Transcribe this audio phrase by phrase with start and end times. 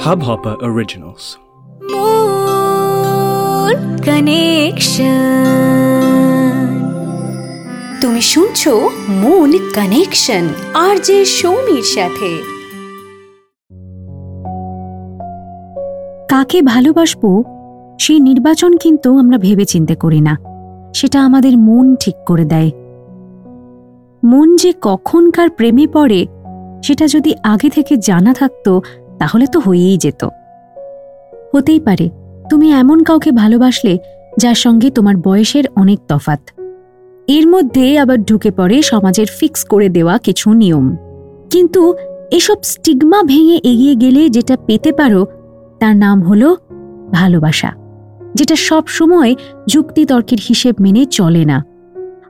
[0.00, 1.24] Hubhopper Originals.
[1.92, 5.20] Moon Connection.
[8.00, 8.72] তুমি শুনছো
[9.08, 10.44] moon connection
[10.74, 12.30] আর যে সৌমির সাথে
[16.28, 17.30] কাকে ভালোবাসবো
[17.98, 20.34] সেই নির্বাচন কিন্তু আমরা ভেবে চিন্তে করি না
[20.94, 22.70] সেটা আমাদের মন ঠিক করে দেয়
[24.22, 26.20] মন যে কখনকার প্রেমে পড়ে
[26.82, 28.72] সেটা যদি আগে থেকে জানা থাকতো
[29.20, 30.22] তাহলে তো হয়েই যেত।
[31.54, 32.06] হতেই পারে,
[32.50, 33.94] তুমি এমন কাউকে ভালোবাসলে
[34.38, 36.42] যার সঙ্গে তোমার বয়সের অনেক তফাত
[37.28, 40.86] এর মধ্যে আবার ঢুকে পড়ে সমাজের ফিক্স করে দেওয়া কিছু নিয়ম।
[41.50, 41.82] কিন্তু
[42.30, 45.20] এসব স্টিগমা ভেঙে এগিয়ে গেলে যেটা পেতে পারো,
[45.80, 46.48] তার নাম হলো
[47.12, 47.70] ভালোবাসা,
[48.34, 49.34] যেটা সব সময়
[49.68, 51.58] যুক্তিতর্কের হিসেব মেনে চলে না।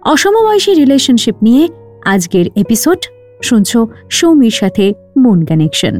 [0.04, 1.64] অসমবয়সী রিলেশনশিপ নিয়ে
[2.04, 3.00] আজকের এপিসোড
[3.42, 3.70] শুনছ
[4.10, 4.84] সৌমির সাথে
[5.16, 5.96] মন কানেকশন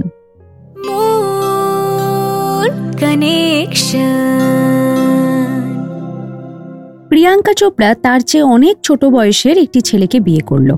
[7.09, 10.77] প্রিয়াঙ্কা চোপড়া তার চেয়ে অনেক ছোট বয়সের একটি ছেলেকে বিয়ে করল।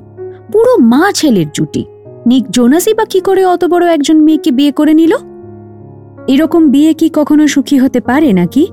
[0.53, 1.84] পুরো মা ছেলের জুটি।
[2.27, 5.17] নিক জোনাসই বা কি করে অত বড় একজন মেয়েকে বিয়ে করে নিল?
[6.28, 8.69] এরকম বিয়ে কি কখনো সুখী হতে পারে নাকি?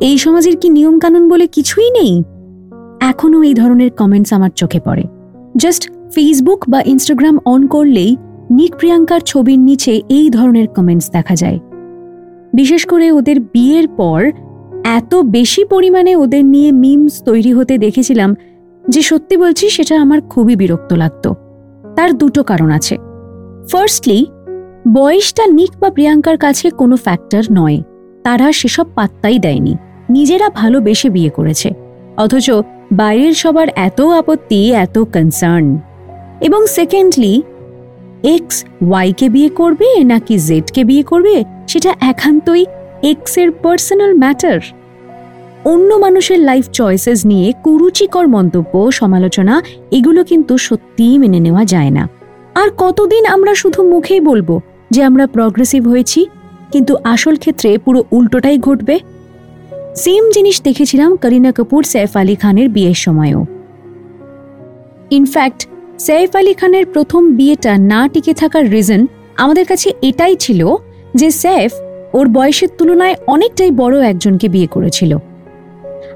[0.00, 2.22] এই সমাজের কি নিয়মকানুন বলে কিছুই নেই?
[3.00, 5.02] এখনও এই ধরনের কমেন্টস আমার চোখে পড়ে।
[5.56, 8.16] জাস্ট ফেসবুক বা ইনস্টাগ্রাম অন করলেই
[8.50, 11.58] নিক প্রিয়াঙ্কার ছবির নিচে এই ধরনের কমেন্টস দেখা যায়।
[12.54, 14.32] বিশেষ করে ওদের বিয়ের পর
[14.84, 18.34] এত বেশি পরিমাণে ওদের নিয়ে মিমস তৈরি হতে দেখেছিলাম
[18.88, 21.32] যে সত্যি বলছি সেটা আমার খুবই বিরক্ত লাগত।
[21.96, 22.96] তার দুটো কারণ আছে।
[23.72, 24.26] ফার্স্টলি
[24.94, 27.82] বয়সটা নিক বা প্রিয়াঙ্কার কাছে কোনো ফ্যাক্টর নয়।
[28.24, 29.76] তারা সেসব পাত্তাই দেয়নি।
[30.10, 31.70] নিজেরা ভালোবেসে বিয়ে করেছে।
[32.16, 32.50] অথচ
[32.92, 35.78] বাইরের সবার এত আপত্তি, এত কনসার্ন
[36.40, 37.42] এবং সেকেন্ডলি
[38.34, 38.56] এক্স
[38.88, 41.34] ওয়াইকে বিয়ে করবে নাকি জেডকে বিয়ে করবে,
[41.68, 42.62] সেটা একান্তই
[43.02, 44.60] এক্সের পার্সোনাল ম্যাটার
[45.64, 49.54] অন্য মানুষের লাইফ চয়েসেস নিয়ে কুরুচিকর মন্তব্য, সমালোচনা,
[49.90, 52.04] এগুলো কিন্তু সত্যিই মেনে নেওয়া যায় না।
[52.54, 54.48] আর কতদিন আমরা শুধু মুখেই বলব
[54.90, 56.20] যে আমরা প্রগ্রেসিভ হয়েছি,
[56.72, 58.96] কিন্তু আসল ক্ষেত্রে পুরো উল্টোটাই ঘটবে?
[59.94, 63.40] সেম জিনিস দেখেছিলাম করিনা কাপুর সৈফ আলী খানের বিয়ের সময়ও।
[65.10, 65.60] ইনফ্যাক্ট
[65.98, 70.74] সৈফ আলী খানের প্রথম বিয়েটা না টিকে থাকার রিজন আমাদের কাছে এটাই ছিল
[71.14, 71.72] যে সৈফ
[72.14, 75.18] ওর বয়সের তুলনায় অনেকটাই বড় একজনকে বিয়ে করেছিল।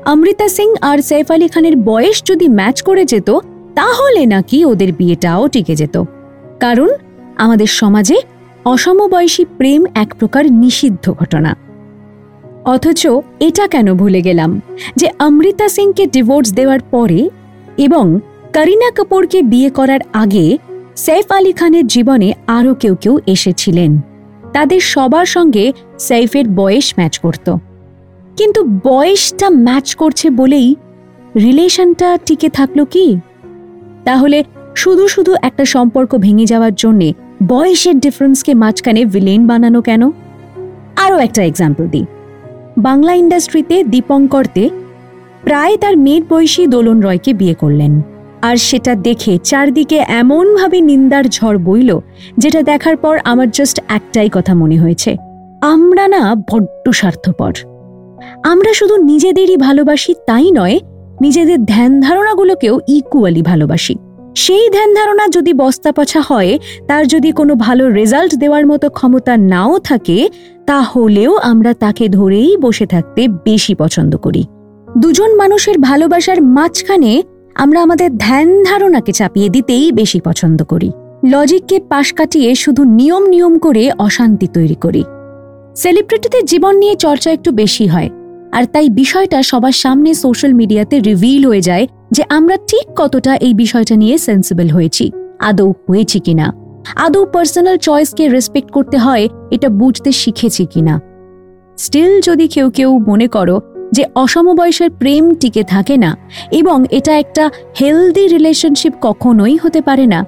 [0.06, 3.30] অমৃতা সিং আর সৈফ আলী খানের বয়স যদি ম্যাচ করে যেত,
[3.74, 6.04] তাহলে নাকি ওদের বিয়েটাও টিকে যেত।
[6.60, 6.88] কারণ
[7.36, 8.16] আমাদের সমাজে
[8.64, 11.56] অসমবয়সী প্রেম এক প্রকার নিষিদ্ধ ঘটনা।
[12.64, 13.06] অথচ
[13.40, 14.60] এটা কেন ভুলে গেলাম
[14.96, 17.30] যে অমৃতা সিংকে ডিভোর্স দেওয়ার পরে
[17.78, 18.20] এবং
[18.54, 20.58] করিনা কাপুরকে বিয়ে করার আগে
[20.96, 24.00] সৈফ আলী খানের জীবনে আরও কেউ কেউ এসেছিলেন।
[24.52, 27.56] তাদের সবার সঙ্গে সৈফের বয়স ম্যাচ করত।
[28.36, 30.74] কিন্তু বয়সটা ম্যাচ করছে বলেই
[31.36, 33.20] রিলেশনটা টিকে থাকল কি?
[34.04, 34.44] তাহলে
[34.76, 37.12] শুধু শুধু একটা সম্পর্ক ভেঙে যাওয়ার জন্যে
[37.48, 40.10] বয়সের ডিফারেন্সকে মাঝখানে ভিলেন বানানো কেন?
[40.96, 42.06] আরও একটা এক্সাম্পল দিই।
[42.78, 44.70] বাংলা ইন্ডাস্ট্রিতে দীপঙ্করতে
[45.42, 48.00] প্রায় তার মেয়ের বয়সী দোলন রয়কে বিয়ে করলেন।
[48.42, 51.98] আর সেটা দেখে চারদিকে এমনভাবে নিন্দার ঝড় বইল,
[52.38, 55.16] যেটা দেখার পর আমার জাস্ট একটাই কথা মনে হয়েছে।
[55.60, 57.52] আমরা না বড্ড স্বার্থপর।
[58.44, 60.80] আমরা শুধু নিজেদেরই ভালোবাসি তাই নয়,
[61.20, 63.94] নিজেদের ধ্যান ধারণাগুলোকেও ইকুয়ালি ভালোবাসি।
[64.34, 69.78] সেই ধ্যান ধারণা যদি বস্তাপছা হয়, তার যদি কোনো ভালো রেজাল্ট দেওয়ার মতো ক্ষমতা নাও
[69.78, 70.28] থাকে,
[70.66, 74.44] তাহলেও আমরা তাকে ধরেই বসে থাকতে বেশি পছন্দ করি।
[74.98, 77.22] দুজন মানুষের ভালোবাসার মাঝখানে
[77.56, 80.90] আমরা আমাদের ধ্যান ধারণাকে চাপিয়ে দিতেই বেশি পছন্দ করি।
[81.24, 85.02] লজিককে পাশ কাটিয়ে শুধু নিয়ম নিয়ম করে অশান্তি তৈরি করি।
[85.76, 88.10] সেলিব্রিটিদের জীবন নিয়ে চর্চা একটু বেশি হয়,
[88.52, 93.54] আর তাই বিষয়টা সবার সামনে সোশ্যাল মিডিয়াতে রিভিল হয়ে যায় যে আমরা ঠিক কতটা এই
[93.54, 95.04] বিষয়টা নিয়ে সেন্সিবল হয়েছি,
[95.48, 96.46] আদৌ হয়েছি কিনা।
[96.96, 100.94] আদৌ পার্সোনাল চয়েসকে রেসপেক্ট করতে হয়, এটা বুঝতে শিখেছি কিনা।
[101.78, 103.56] স্টিল যদি কেউ কেউ মনে করো
[103.92, 106.16] যে অসমবয়সের প্রেম টিকে থাকে না
[106.50, 107.50] এবং এটা একটা
[107.80, 110.26] হেলদি রিলেশনশিপ কখনোই হতে পারে না।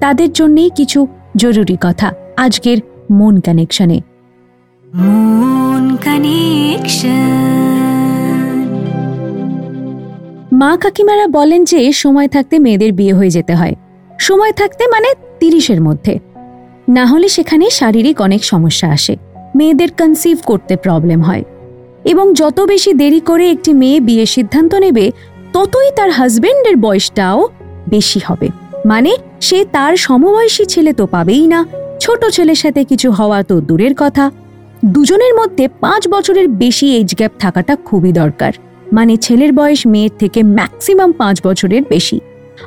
[0.00, 1.06] তাদের জন্যেই কিছু
[1.36, 2.78] জরুরি কথা আজকের
[3.10, 4.00] মন কানেকশনে।
[4.94, 7.08] Moon connection.
[10.52, 13.74] মা কাকিমারা বলেন যে সময় থাকতে মেয়েদের বিয়ে হয়ে যেতে হয়।
[14.18, 16.18] সময় থাকতে মানে তিরিশের মধ্যে।
[16.88, 19.16] না হলে সেখানে শারীরিক অনেক সমস্যা আসে।
[19.56, 21.44] মেয়েদের কনসিভ করতে প্রবলেম হয়।
[22.08, 25.12] এবং যত বেশি দেরি করে একটি মেয়ে বিয়ের সিদ্ধান্ত নেবে,
[25.52, 27.48] ততই তার হাজবেন্ডের বয়সটাও
[27.88, 28.48] বেশি হবে।
[28.86, 31.66] মানে সে তার সমবয়সী ছেলে তো পাবেই না।
[32.00, 34.30] ছোট ছেলের সাথে কিছু হওয়া তো দূরের কথা।
[34.84, 38.52] দুজনের মধ্যে পাঁচ বছরের বেশি এজ গ্যাপ থাকাটা খুবই দরকার।
[38.92, 42.20] মানে ছেলের বয়স মেয়ের থেকে ম্যাক্সিমাম পাঁচ বছরের বেশি।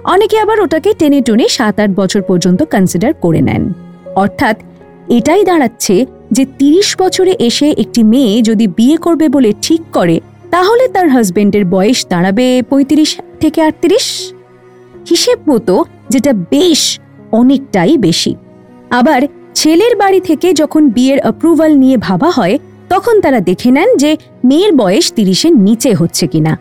[0.03, 3.73] অনেকে আবার ওটাকে টেনে টুনে সাত আট বছর পর্যন্ত কনসিডার করে নেন।
[4.15, 4.57] অর্থাৎ,
[5.09, 10.19] এটাই দাঁড়াচ্ছে যে তিরিশ বছরে এসে একটি মেয়ে যদি বিয়ে করবে বলে ঠিক করে,
[10.51, 14.33] তাহলে তার হাজবেন্ডের বয়স দাঁড়াবে পঁয়ত্রিশ থেকে আটত্রিশ?
[15.09, 16.99] হিসেব মতো যেটা বেশ
[17.31, 18.35] অনেকটাই বেশি।
[18.89, 19.21] আবার
[19.55, 22.57] ছেলের বাড়ি থেকে যখন বিয়ের অ্যাপ্রুভাল নিয়ে ভাবা হয়,
[22.89, 26.57] তখন তারা দেখে নেন যে মেয়ের বয়স তিরিশের নিচে হচ্ছে কিনা।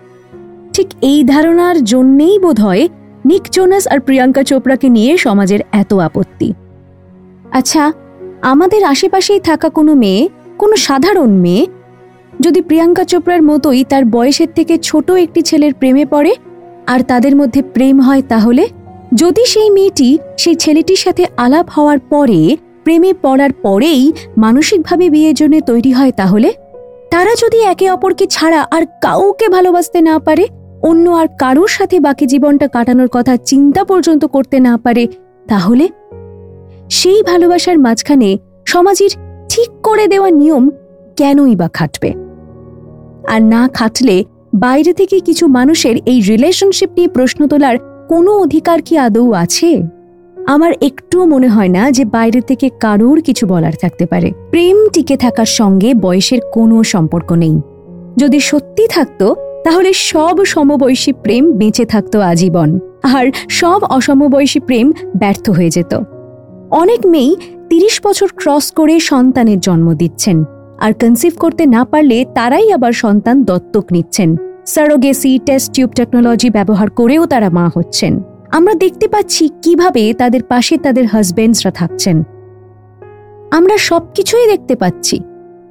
[0.72, 2.88] ঠিক এই ধারণার জন্যেই বোধ হয়
[3.24, 6.52] নিক জোনাস আর প্রিয়াঙ্কা চোপড়াকে নিয়ে সমাজের এত আপত্তি।
[7.50, 7.92] আচ্ছা
[8.42, 10.28] আমাদের আশেপাশেই থাকা কোনো মেয়ে,
[10.58, 11.66] কোনো সাধারণ মেয়ে,
[12.40, 16.34] যদি প্রিয়াঙ্কা চোপড়ার মতোই তার বয়সের থেকে ছোট একটি ছেলের প্রেমে পড়ে
[16.86, 18.68] আর তাদের মধ্যে প্রেম হয় তাহলে?
[19.14, 25.60] যদি সেই মেয়েটি সেই ছেলেটির সাথে আলাপ হওয়ার পরে, প্রেমে পড়ার পরেই মানসিকভাবে বিয়ের জন্য
[25.60, 26.52] তৈরি হয় তাহলে?
[27.10, 30.46] তারা যদি একে অপরকে ছাড়া আর কাউকে ভালোবাসতে না পারে,
[30.82, 35.06] অন্য আর কারোর সাথে বাকি জীবনটা কাটানোর কথা চিন্তা পর্যন্ত করতে না পারে,
[35.48, 35.88] তাহলে?
[36.90, 39.10] সেই ভালোবাসার মাঝখানে সমাজের
[39.48, 40.70] ঠিক করে দেওয়া নিয়ম
[41.16, 42.14] কেনই বা খাটবে?
[43.28, 47.78] আর না খাটলে বাইরে থেকে কিছু মানুষের এই রিলেশনশিপ নিয়ে প্রশ্ন তোলার
[48.08, 49.82] কোনো অধিকার কি আদৌ আছে?
[50.46, 55.16] আমার একটুও মনে হয় না যে বাইরে থেকে কারোর কিছু বলার থাকতে পারে। প্রেম টিকে
[55.16, 57.60] থাকার সঙ্গে বয়সের কোনো সম্পর্ক নেই।
[58.16, 65.50] যদি সত্যি থাকতো, তাহলে সব সমবয়সী প্রেম বেঁচে থাকতো আজীবন। আর সব অসমবয়সী প্রেম ব্যর্থ
[65.50, 66.02] হয়ে যেত।
[66.70, 67.36] অনেক মেয়েই
[67.68, 70.44] তিরিশ বছর ক্রস করে সন্তানের জন্ম দিচ্ছেন।
[70.78, 74.36] আর কনসিভ করতে না পারলে তারাই আবার সন্তান দত্তক নিচ্ছেন।
[74.66, 80.78] সারোগেসি, টেস্ট টিউব টেকনোলজি ব্যবহার করেও তারা মা হচ্ছেন। আমরা দেখতে পাচ্ছি কীভাবে তাদের পাশে
[80.78, 82.24] তাদের হাজবেন্ডসরা থাকছেন।
[83.50, 85.20] আমরা সবকিছুই দেখতে পাচ্ছি।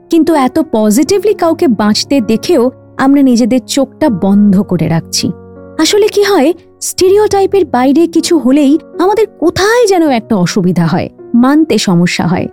[0.09, 5.31] কিন্তু এত পজিটিভলি কাউকে বাঁচতে দেখেও আমরা নিজেদের চোখটা বন্ধ করে রাখছি।
[5.79, 11.77] আসলে কি হয় স্টিরিও টাইপের বাইরে কিছু হলেই আমাদের কোথায় যেন একটা অসুবিধা হয়, মানতে
[11.77, 12.47] সমস্যা হয়।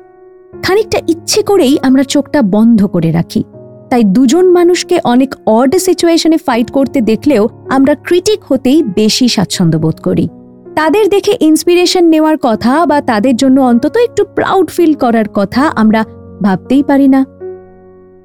[0.62, 3.44] খানিকটা ইচ্ছে করেই আমরা চোখটা বন্ধ করে রাখি।
[3.90, 10.00] তাই দুজন মানুষকে অনেক অড সিচুয়েশনে ফাইট করতে দেখলেও আমরা ক্রিটিক হতেই বেশি স্বাচ্ছন্দ্য বোধ
[10.00, 10.28] করি।
[10.74, 16.04] তাদের দেখে ইন্সপিরেশন নেওয়ার কথা বা তাদের জন্য অন্তত একটু প্রাউড ফিল করার কথা আমরা
[16.42, 17.24] ভাবতেই পারি না।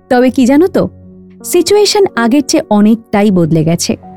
[0.09, 0.89] তবে কি জানো তো?
[1.43, 4.10] সিচুয়েশন আগের চেয়ে অনেকটাই বদলে গেছে।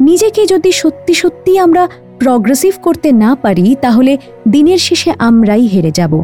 [0.00, 4.18] নিজেকে যদি সত্যি সত্যি আমরা প্রগ্রেসিভ করতে না পারি, তাহলে
[4.48, 6.22] দিনের শেষে আমরাই হেরে যাব।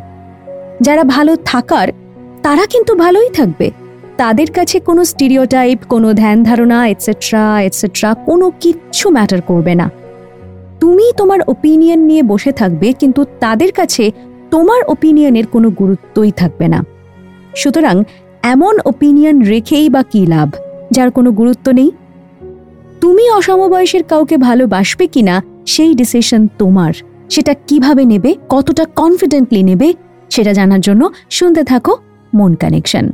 [0.81, 1.89] যারা ভালো থাকার,
[2.43, 3.71] তারা কিন্তু ভালোই থাকবে।
[4.17, 9.91] তাদের কাছে কোনো স্টিরিওটাইপ কোনো ধ্যান ধারণা এটসেট্রা এটসেট্রা কোনো কিচ্ছু ম্যাটার করবে না।
[10.81, 14.11] তুমি তোমার ওপিনিয়ন নিয়ে বসে থাকবে, কিন্তু তাদের কাছে
[14.51, 16.85] তোমার ওপিনিয়নের কোনো গুরুত্বই থাকবে না।
[17.57, 18.05] সুতরাং
[18.43, 20.51] এমন ওপিনিয়ন রেখেই বা কী লাভ?
[20.91, 21.91] যার কোনো গুরুত্ব নেই?
[23.05, 26.93] তুমি অসমবয়সের কাউকে ভালোবাসবে কিনা সেই ডিসিশন তোমার।
[27.31, 29.95] সেটা কীভাবে নেবে কতটা কনফিডেন্টলি নেবে
[30.31, 31.97] সেটা জানার জন্য শুনতে থাকো
[32.35, 33.11] মন কানেকশন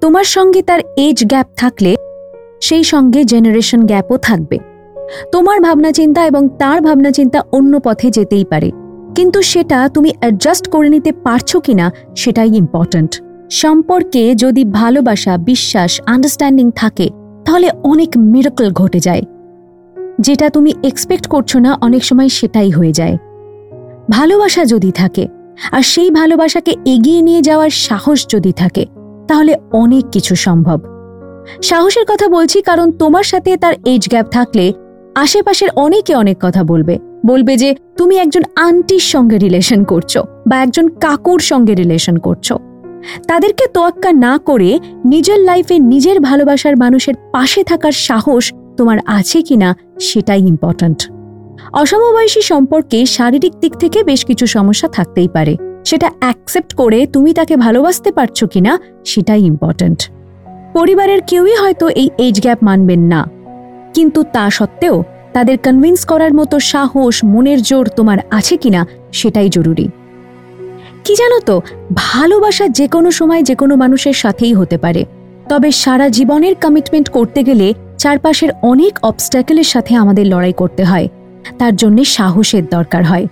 [0.00, 1.96] তোমার সঙ্গে তার এজ গ্যাপ থাকলে
[2.60, 4.58] সেই সঙ্গে জেনারেশন গ্যাপও থাকবে।
[5.32, 8.70] তোমার ভাবনা চিন্তা এবং তার ভাবনা চিন্তা অন্য পথে যেতেই পারে।
[9.14, 13.12] কিন্তু সেটা তুমি অ্যাডজাস্ট করে নিতে পারছ কিনা সেটাই ইম্পর্ট্যান্ট
[13.50, 17.08] সম্পর্কে যদি ভালোবাসা, বিশ্বাস আন্ডারস্ট্যান্ডিং থাকে,
[17.44, 19.22] তাহলে অনেক মিরাকল ঘটে যায়।
[20.20, 23.16] যেটা তুমি এক্সপেক্ট করছ না অনেক সময় সেটাই হয়ে যায়।
[24.10, 25.28] ভালোবাসা যদি থাকে,
[25.72, 28.86] আর সেই ভালোবাসাকে এগিয়ে নিয়ে যাওয়ার সাহস যদি থাকে,
[29.28, 30.78] তাহলে অনেক কিছু সম্ভব।
[31.62, 34.72] সাহসের কথা বলছি কারণ তোমার সাথে তার এজ গ্যাপ থাকলে
[35.14, 40.88] আশেপাশের অনেকে অনেক কথা বলবে। বলবে যে, তুমি একজন আন্টির সঙ্গে রিলেশন করছ বা একজন
[40.88, 42.52] কাকুর সঙ্গে রিলেশন করছ।
[43.28, 49.76] তাদেরকে তোয়াক্কা না করে নিজের লাইফে নিজের ভালোবাসার মানুষের পাশে থাকার সাহস তোমার আছে কিনা
[50.00, 51.10] সেটাই ইম্পর্ট্যান্ট
[51.72, 57.56] অসমবয়সী সম্পর্কে শারীরিক দিক থেকে বেশ কিছু সমস্যা থাকতেই পারে। সেটা অ্যাকসেপ্ট করে তুমি তাকে
[57.56, 60.10] ভালোবাসতে পারছ কিনা সেটাই ইম্পর্ট্যান্ট
[60.72, 63.43] পরিবারের কেউই হয়তো এই এজ গ্যাপ মানবেন না।
[63.94, 69.88] কিন্তু তা সত্ত্বেও তাদের কনভিন্স করার মতো সাহস, মনের জোর তোমার আছে কিনা সেটাই জরুরি।
[71.04, 71.62] কি জানো তো,
[71.94, 75.04] ভালোবাসা যে কোনো সময় যে কোনো মানুষের সাথেই হতে পারে।
[75.48, 81.08] তবে সারা জীবনের কমিটমেন্ট করতে গেলে চারপাশের অনেক অবস্ট্যাকেলের সাথে আমাদের লড়াই করতে হয়।
[81.58, 83.26] তার জন্য সাহসের দরকার হয়।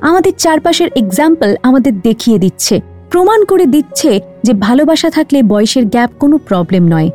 [0.00, 2.80] আমাদের চারপাশের এক্সাম্পল আমাদের দেখিয়ে দিচ্ছে,
[3.10, 7.10] প্রমাণ করে দিচ্ছে যে ভালোবাসা থাকলে বয়সের গ্যাপ কোনো প্রবলেম নয়।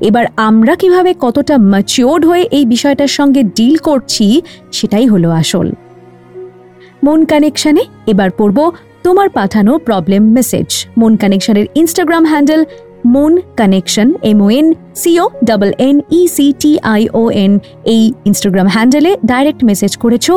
[0.00, 5.70] এবার আমরা কীভাবে কতটা ম্যাচিওর্ড হয়ে এই বিষয়টার সঙ্গে ডিল করছি সেটাই হলো আসল।
[7.04, 8.70] মন কানেকশনে এবার পড়ব
[9.02, 12.64] তোমার পাঠানো প্রবলেম মেসেজ মন কানেকশনের Instagram handle
[13.06, 18.66] Mon connection M O N C O double N E C T I O N এই ইনস্টাগ্রাম
[18.66, 20.30] হ্যান্ডেলে ডাইরেক্ট মেসেজ করেছ,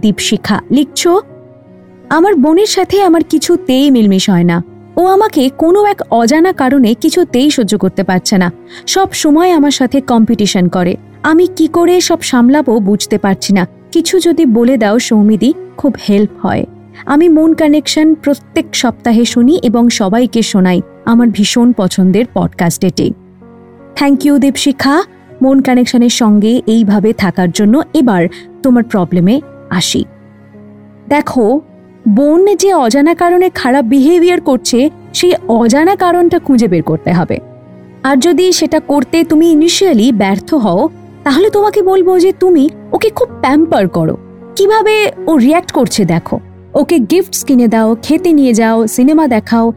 [0.00, 1.08] দীপশিখা লিখছ।
[2.08, 7.50] আমার বোনের সাথে আমার কিছুতেই মিলমিশ হয় না। ও আমাকে কোনো এক অজানা কারণে কিছুতেই
[7.50, 8.52] সহ্য করতে পারছে না।
[8.86, 14.20] সব সময় আমার সাথে কম্পিটিশন করে। আমি কি করে সব সামলাবো বুঝতে পারছি না। কিছু
[14.20, 16.64] যদি বলে দাও সৌমিদি, খুব হেল্প হয়।
[17.06, 23.12] আমি মন কানেকশন প্রত্যেক সপ্তাহে শুনি এবং সবাইকে শোনাই আমার ভীষণ পছন্দের পডকাস্ট এটি।
[23.96, 25.02] Thank you Deepshikha.
[25.42, 28.26] মন কানেকশনের সঙ্গে এইভাবে থাকার জন্য এবার
[28.62, 30.04] তোমার প্রবলেমে আসি।
[31.08, 31.60] দেখো
[32.08, 37.38] বোন যে অজানা কারণে খারাপ বিহেভিয়ার করছে, সেই অজানা কারণটা খুঁজে বের করতে হবে।
[38.02, 40.88] আর যদি সেটা করতে তুমি ইনিশিয়ালি ব্যর্থ হও,
[41.24, 44.16] তাহলে তোমাকে বলব যে তুমি ওকে খুব প্যাম্পার করো।
[44.56, 46.40] কীভাবে ও রিয়্যাক্ট করছে দেখো।
[46.74, 49.72] ওকে গিফটস কিনে দাও, খেতে নিয়ে যাও সিনেমা দেখাও।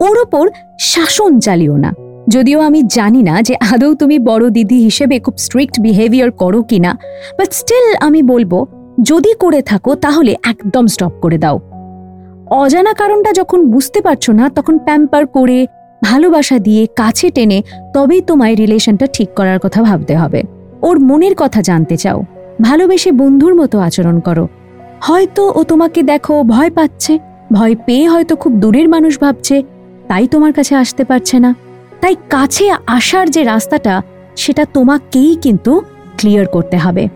[0.00, 0.48] ওর ওপর
[0.78, 1.94] শাসন চালিও না।
[2.28, 6.98] যদিও আমি জানি না যে আদৌ তুমি বড় দিদি হিসেবে খুব স্ট্রিক্ট বিহেভিয়ার করো কিনা
[7.38, 8.66] বাট স্টিল আমি বলব
[9.02, 11.60] যদি করে থাকো, তাহলে একদম স্টপ করে দাও।
[12.46, 15.66] অজানা কারণটা যখন বুঝতে পারছ না, তখন প্যাম্পার করে,
[16.04, 17.62] ভালোবাসা দিয়ে, কাছে টেনে,
[17.94, 20.42] তবেই তোমায় রিলেশনটা ঠিক করার কথা ভাবতে হবে।
[20.82, 22.22] ওর মনের কথা জানতে চাও।
[22.62, 24.48] ভালোবেসে বন্ধুর মতো আচরণ করো।
[25.00, 27.18] হয়তো ও তোমাকে দেখো, ভয় পাচ্ছে।
[27.52, 29.62] ভয় পেয়ে হয়তো খুব দূরের মানুষ ভাবছে।
[30.08, 31.54] তাই তোমার কাছে আসতে পারছে না।
[32.00, 34.02] তাই কাছে আসার যে রাস্তাটা,
[34.36, 35.82] সেটা তোমাকেই কিন্তু
[36.18, 37.08] ক্লিয়ার করতে হবে।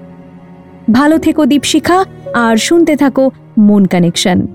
[0.90, 4.46] ভালো থেকো দীপশিখা, আর শুনতে থাকো মন কানেকশন।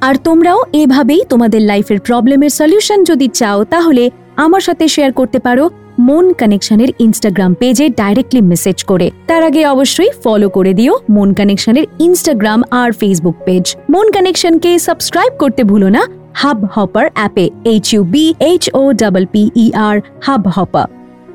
[0.00, 5.70] আর তোমরাও এভাবেই তোমাদের লাইফের প্রবলেমের সলিউশন যদি চাও, তাহলে আমার সাথে শেয়ার করতে পারো
[5.98, 11.86] মন কানেকশনের ইনস্টাগ্রাম পেজে ডাইরেক্টলি মেসেজ করে। তার আগে অবশ্যই ফলো করে দিও মন কানেকশনের
[11.98, 18.04] ইনস্টাগ্রাম আর ফেসবুক পেজ মন কানেকশনকে সাবস্ক্রাইব করতে ভুলো না হাব হপার অ্যাপে H U
[18.04, 20.00] B H O double P E R
[20.48, 20.88] Hubhopper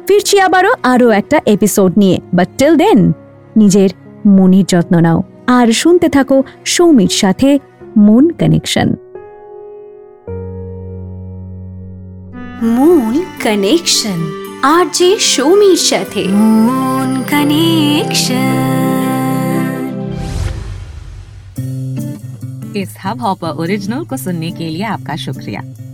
[0.08, 3.14] ফিরছি আবারও আরও একটা এপিসোড নিয়ে বাট টিল দেন
[3.58, 3.90] নিজের
[4.27, 7.49] মনির যত্ন নাও আর শুনতে থাকো সৌমির সাথে
[7.97, 8.89] মন কানেকশন
[12.77, 14.19] মন কানেকশন
[14.65, 16.23] আর যে সৌমির সাথে
[16.67, 18.77] মন কানেকশন
[22.77, 25.61] इस हब हॉपर ओरिजिनल को सुनने के लिए आपका शुक्रिया